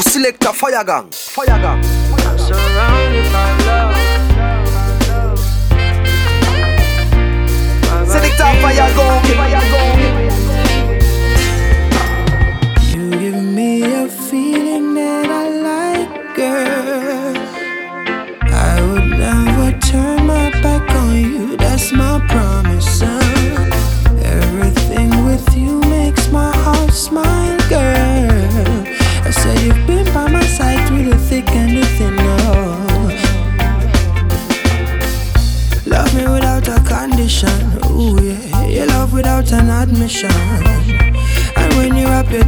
[0.00, 1.82] Select a fire gang, fire gang.
[2.38, 3.96] Surrounded by love.
[8.08, 9.61] Select a fire gang, fire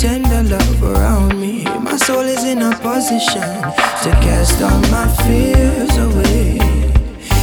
[0.00, 3.52] tender love around me, my soul is in a position
[4.02, 6.58] to cast all my fears away.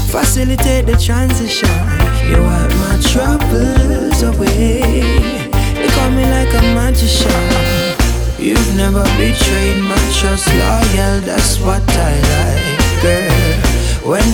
[0.09, 1.70] Facilitate the transition.
[2.25, 5.05] You wipe my troubles away.
[5.77, 7.45] You call me like a magician.
[8.39, 11.21] You've never betrayed my trust, loyal.
[11.30, 13.78] That's what I like, girl.
[14.09, 14.30] When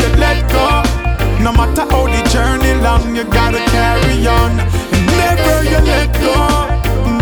[0.00, 0.82] you let go.
[1.42, 4.52] No matter how the journey long, you gotta carry on,
[4.94, 6.36] and never you let go.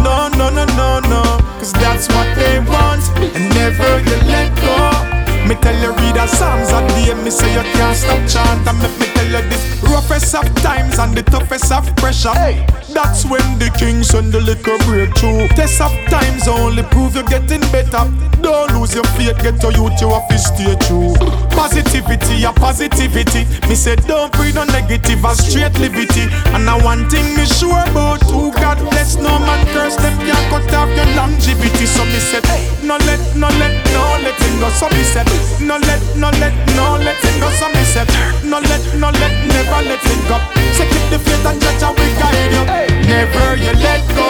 [0.04, 1.22] No, no, no, no, no,
[1.58, 3.02] cause that's what they want,
[3.36, 5.16] and never you let go.
[5.46, 8.82] Me tell you read the Psalms a day, me say you can't stop chant And
[8.82, 12.66] make me tell you this Roughest of times and the toughest of pressure hey.
[12.96, 15.52] That's when the king send the liquor breakthrough.
[15.52, 18.08] Test of times only prove you're getting better.
[18.40, 21.12] Don't lose your faith, get youth, you to stay true.
[21.52, 23.44] Positivity, a positivity.
[23.68, 26.24] Me say don't breathe no negative, a straight liberty.
[26.56, 29.16] And now one thing me sure about who God bless.
[29.16, 31.84] No man curse them can't cut off your longevity.
[31.84, 34.72] So me said, hey, no let, no let, no let it go.
[34.72, 35.28] So me said,
[35.60, 37.48] no let, no let, no let it go.
[37.60, 38.08] So me said,
[38.40, 40.40] no let, no let, never let it go.
[40.72, 42.85] So keep the faith and judge and we guide you.
[43.06, 44.28] Never you let go.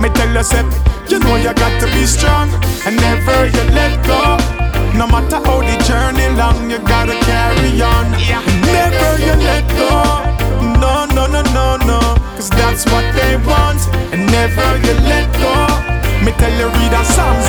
[0.00, 0.68] Me tell yourself,
[1.08, 2.48] you know you got to be strong
[2.86, 4.36] and never you let go.
[4.96, 8.10] No matter how the journey long, you gotta carry on.
[8.64, 9.90] Never you let go.
[10.80, 12.00] No, no, no, no, no.
[12.36, 13.80] Cause that's what they want.
[14.12, 15.54] And never you let go.
[16.24, 17.46] Me tell you read the Psalms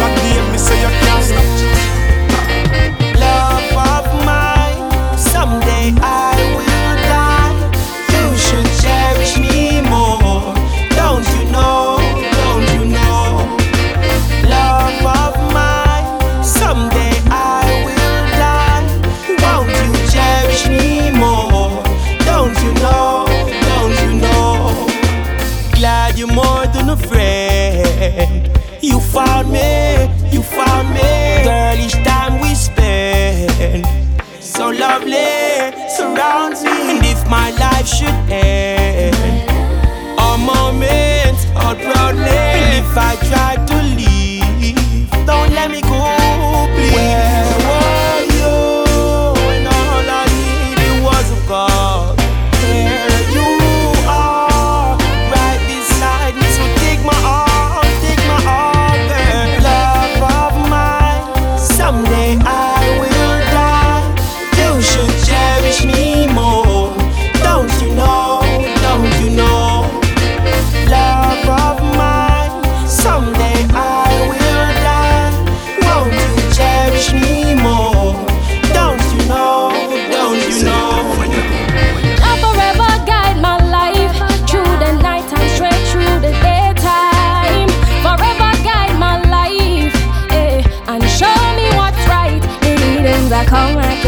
[29.18, 29.77] found me,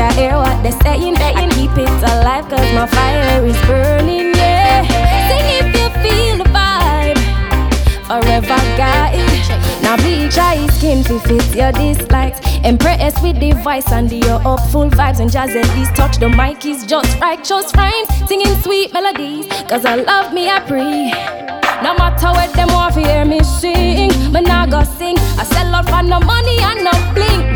[0.09, 1.17] I hear what they're saying.
[1.17, 4.81] I keep it alive, cause my fire is burning, yeah.
[5.29, 7.19] Sing if you feel the vibe.
[8.07, 9.19] Forever guide.
[9.83, 12.39] Now bleach eye skin to fit your dislikes.
[12.65, 15.19] Impressed with the voice and the upful vibes.
[15.19, 18.07] And jazz at least touch the mic is just right, just rhymes.
[18.27, 19.45] Singing sweet melodies.
[19.69, 21.11] Cause I love me, I pray.
[21.83, 25.17] No matter what them want to hear me sing, me nah go sing.
[25.37, 27.48] I sell out for no money and no bling.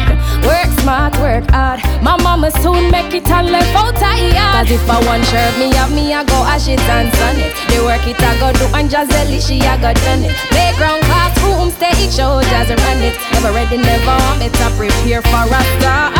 [0.44, 1.80] Work smart, work hard.
[2.04, 4.52] My mama soon make it and live out of here.
[4.52, 7.54] Cause if I want shirt, me have me, I go ash it and sun it.
[7.72, 10.36] The work it, I go do, and Jazelle, she, I go done it.
[10.52, 13.16] Playground, classroom, stage show, jazz run it.
[13.32, 16.12] Never ready, never me to prepare for a storm.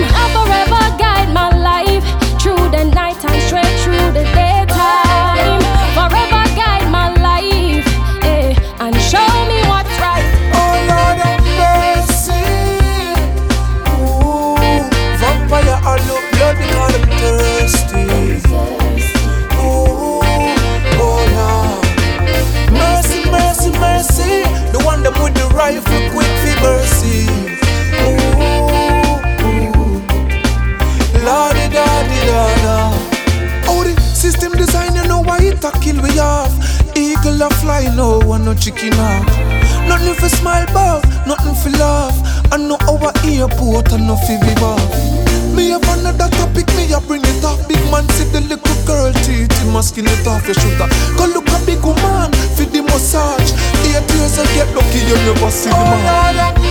[0.00, 2.04] I forever guide my life
[2.40, 5.60] through the night and straight through the daytime.
[5.92, 6.31] Forever
[38.62, 39.26] chicken off.
[39.88, 42.14] Nothing for smile about, nothing for laugh.
[42.52, 44.86] I know our airport, I know for be off.
[45.56, 47.58] Me have another topic, me a bring it up.
[47.66, 50.86] Big man see the little girl teeth, him a skin it off your shooter.
[51.18, 53.50] Go look a big woman for the massage.
[53.82, 56.61] Eight years I get lucky, you never see the oh, man.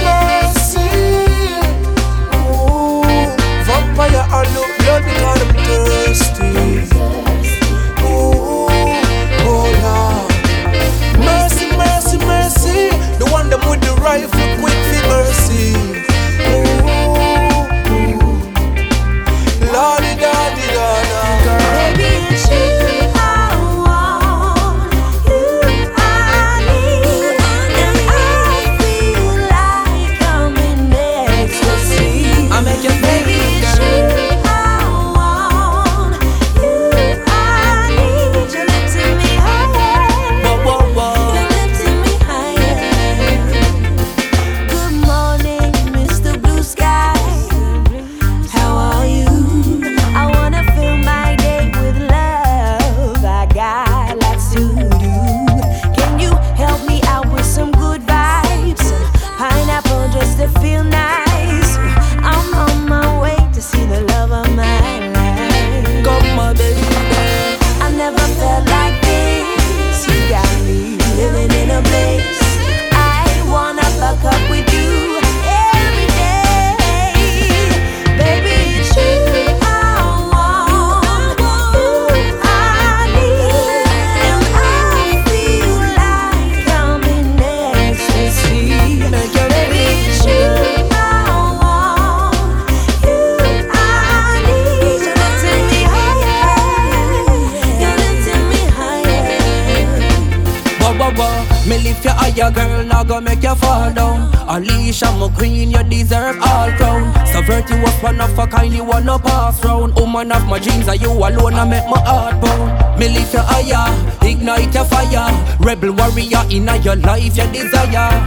[101.71, 104.27] Me lift you higher, girl, now go make you fall down.
[104.49, 107.15] Alicia, my queen, you deserve all crown.
[107.27, 109.95] So virtuous, one of a kind, you wanna pass round.
[109.95, 112.99] Woman of my dreams, are you alone, I make my heart pound.
[112.99, 113.87] Me lift you higher,
[114.21, 115.31] ignite your fire.
[115.61, 118.19] Rebel warrior in your life, your desire.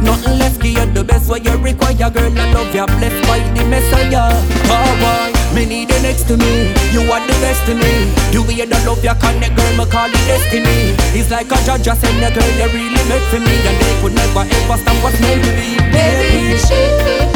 [0.00, 2.32] Nothing left, give you the best what you require, girl.
[2.32, 4.32] I love you, blessed by the Messiah.
[4.72, 6.72] Oh boy, me need you next to me.
[6.96, 8.08] You are the best to me.
[8.32, 10.85] The way you love you connect, girl, me call it destiny.
[11.18, 14.12] It's like a judge just a girl, you really meant for me, and they could
[14.12, 15.78] never ever stop what's meant to be.
[15.90, 17.35] Baby, it's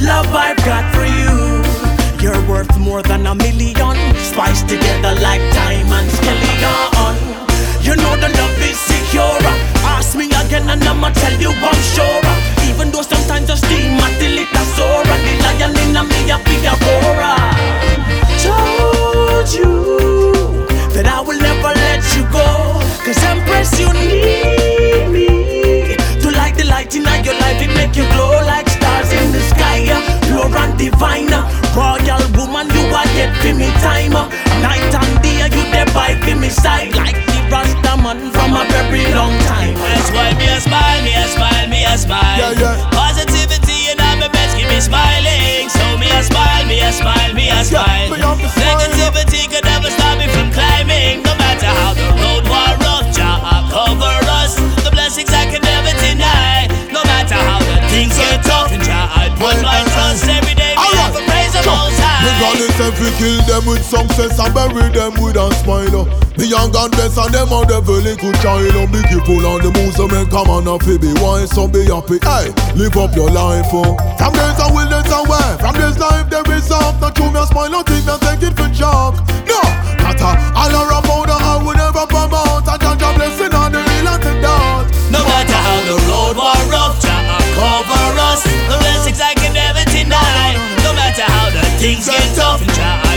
[0.00, 1.62] love I've got for you.
[2.22, 3.96] You're worth more than a million.
[4.16, 7.14] Spiced together like diamonds, skeleton.
[7.82, 9.40] You know the love is secure.
[9.82, 12.24] Ask me again and I'ma tell you I'm sure.
[12.68, 15.02] Even though sometimes I steam until it a soar.
[15.06, 17.34] And the lion in me a big aurora.
[18.42, 19.72] Told you
[20.94, 22.46] that I will never let you go.
[23.04, 27.62] Cause Empress, you need me to light the light in your life.
[27.62, 28.67] It make you glow like
[30.78, 31.67] divina.
[64.18, 66.06] Success and bury them with a smile.
[66.38, 68.74] Me young and blessed and them a devil little child.
[68.74, 68.86] oh.
[68.90, 71.86] Be careful on the move so me come on and fi be wise so be
[71.86, 72.18] happy.
[72.26, 73.70] Hey, live up your life.
[73.70, 73.94] Oh.
[74.18, 76.98] From days of wilderness away, from this life there is up.
[77.00, 79.18] Not true me a smile, not think me take it for joke.
[79.46, 79.60] No,
[80.02, 82.66] not a all around I would never promote.
[82.66, 84.90] A judge a blessing on the real antidote.
[85.14, 87.22] No matter how the road was rough, Jah
[87.54, 88.42] cover us.
[88.42, 90.58] The blessings I can never deny.
[90.82, 93.07] No matter how the things get tough, Jah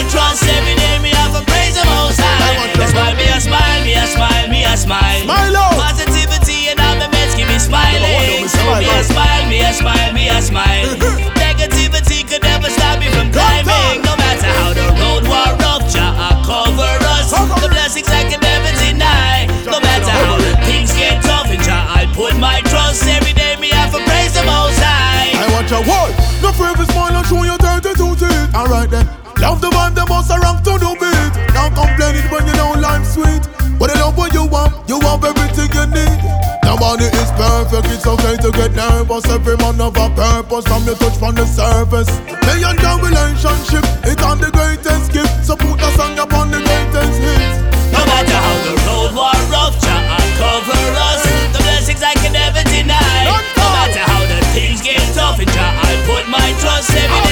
[0.00, 0.96] I trust every day.
[1.04, 2.72] Me have to praise the Most High.
[2.72, 5.20] That's why me a smile, me a smile, me a smile.
[5.28, 5.76] Smile out.
[5.76, 8.48] Positivity and all the meds keep me smiling.
[8.48, 10.88] So me a smile, me a smile, me a smile.
[11.44, 14.00] Negativity could never stop me from climbing.
[14.00, 16.16] No matter how the road was rough, Jah
[16.48, 17.28] cover us.
[17.60, 19.52] The blessings I can never deny.
[19.68, 23.60] No matter how the things get tough, in Jah I put my trust every day.
[23.60, 25.36] Me have to praise the Most High.
[25.36, 26.16] I want your word.
[26.40, 28.56] No forever smile and show your 32 teeth.
[28.56, 29.19] Alright then.
[29.40, 31.32] Love the vibe, the boss a rock to the beat.
[31.56, 33.40] Don't complain it when you know life's sweet.
[33.80, 36.20] But I love what you want, you have everything you need.
[36.60, 39.24] Nobody is perfect, it's okay to get nervous.
[39.32, 42.12] Every man have a purpose from your touch from the surface.
[42.44, 45.32] Me and your relationship, it's on the greatest gift.
[45.40, 47.56] So put a song upon the greatest hits.
[47.96, 50.04] No matter how the road was rough, Jah
[50.36, 51.24] cover us.
[51.56, 53.24] The blessings I can never deny.
[53.56, 57.29] No matter how the things get tough, in Jah I put my trust every day.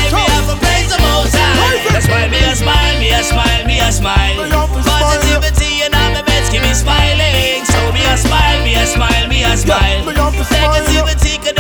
[2.09, 4.37] Why me a smile, me a smile, me a smile.
[4.49, 7.65] Positivity and all my meds keep me smiling.
[7.65, 10.03] So me a smile, me a smile, me a smile.
[10.05, 10.29] smile.
[10.49, 11.58] Negativity could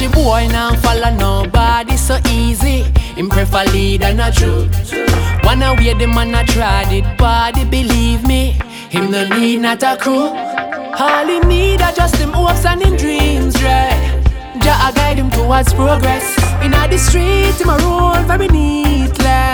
[0.00, 2.84] Country boy now follow nobody so easy.
[3.18, 4.72] Him prefer lead and a truth.
[5.44, 8.58] Wanna wear the man a tried it, body believe me.
[8.88, 10.28] Him no need not a crew.
[10.98, 14.24] All he need are just him hopes and him dreams, right?
[14.62, 16.24] Jah a guide him towards progress.
[16.64, 19.44] In the street, him a roll very neatly.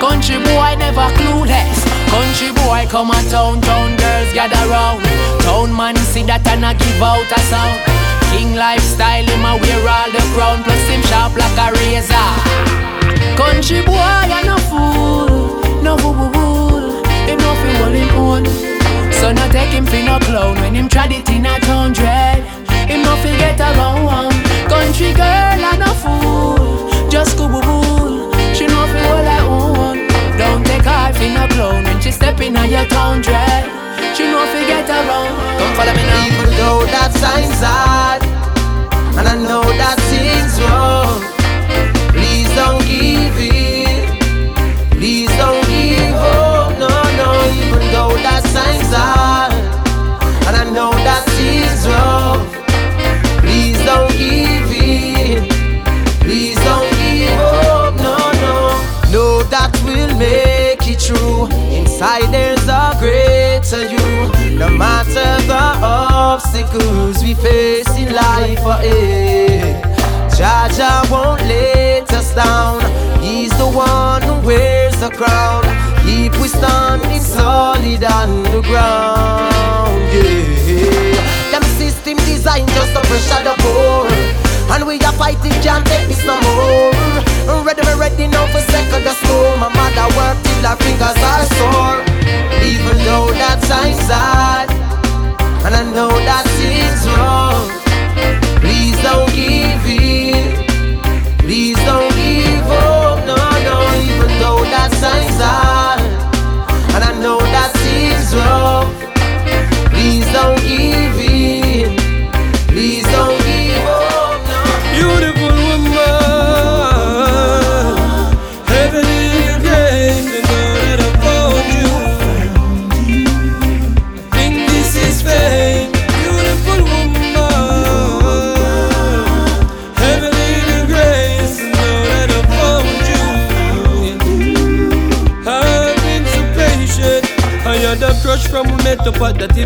[0.00, 1.84] Country boy never clueless.
[2.08, 5.04] Country boy come a town, town girls gather round.
[5.42, 7.93] Town man see that and a give out a sound.
[8.54, 12.30] King lifestyle, him a wear all the crown, plus him sharp like a razor.
[13.36, 17.04] Country boy, I no fool, no fool, fool, fool.
[17.26, 18.44] Him no fi hold him own.
[19.10, 22.46] So no take him fi no clown when him tried it in a hundred.
[22.86, 24.04] Him no fi get around.
[24.04, 24.30] one.
[24.70, 28.30] Country girl, I no fool, just go boo boo.
[28.54, 30.06] She no fi hold her own.
[30.38, 33.66] Don't take her fi no clown when she step in a your hundred.
[34.14, 35.34] She no fi get around.
[35.58, 36.26] Come follow me now.
[36.26, 38.33] Even though that time's hard
[39.16, 41.22] And I know that things wrong
[42.10, 43.53] Please don't give in
[75.16, 75.62] crown
[76.04, 81.50] Keep we standing solid on the ground Yeah.
[81.50, 84.10] Them system designed just to pressure the poor
[84.74, 86.92] And we are fighting can't take this no more.
[87.64, 91.46] Ready, we ready now for second the storm My mother work till her fingers are
[91.56, 92.00] sore.
[92.60, 94.70] Even though that time's hard
[95.64, 97.70] And I know that it's wrong.
[98.60, 99.93] Please don't give in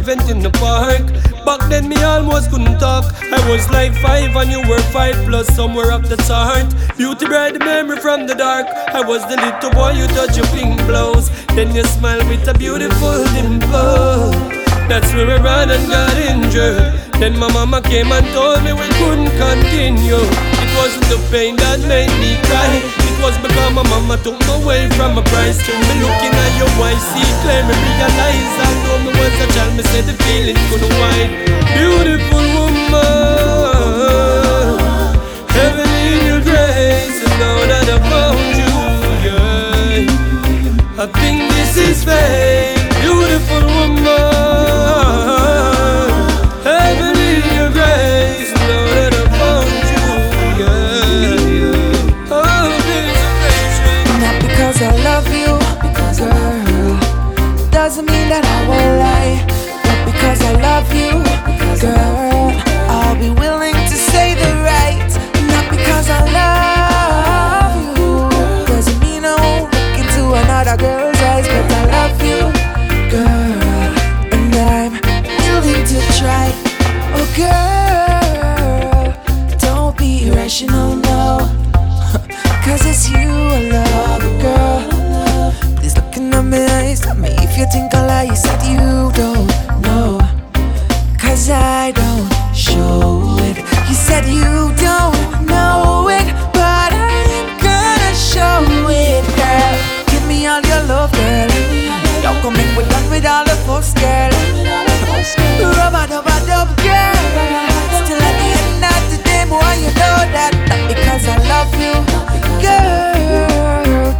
[0.08, 1.04] event in the park.
[1.44, 3.04] Back then me almost couldn't talk.
[3.30, 6.66] I was like five and you were five plus somewhere up the chart.
[6.96, 8.66] Beauty bright memory from the dark.
[8.68, 11.28] I was the little boy you touch your pink blouse.
[11.54, 14.32] Then you smile with a beautiful dimple.
[14.88, 16.94] That's where I ran and got injured.
[17.20, 20.24] Then my mama came and told me we couldn't continue.
[20.64, 22.97] It wasn't the pain that made me cry.
[23.28, 25.60] Was because my mama took me away from my price.
[25.60, 29.46] To me looking at your white see clear, me realize I know me was a
[29.52, 29.76] child.
[29.76, 31.28] Me said the feelings couldn't wide.
[31.76, 33.37] Beautiful woman,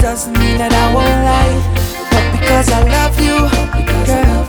[0.09, 1.61] doesn't mean that I won't lie.
[2.09, 3.45] But because I love you,
[4.09, 4.41] girl,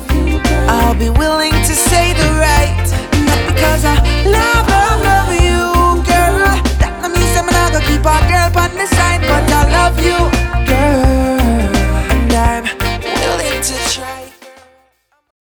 [0.71, 2.87] I'll be willing to say the right.
[3.27, 6.47] Not because I love, love, love you, girl.
[6.79, 10.38] That means I'm not gonna keep our girl on the side, but I love you.